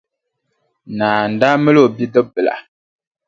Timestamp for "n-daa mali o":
1.31-1.87